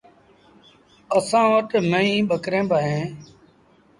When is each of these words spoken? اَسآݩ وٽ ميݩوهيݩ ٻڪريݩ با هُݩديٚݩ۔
اَسآݩ 1.17 1.49
وٽ 1.51 1.69
ميݩوهيݩ 1.91 2.27
ٻڪريݩ 2.29 2.69
با 2.69 2.77
هُݩديٚݩ۔ 2.85 3.13